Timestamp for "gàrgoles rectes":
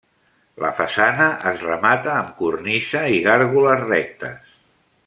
3.31-4.61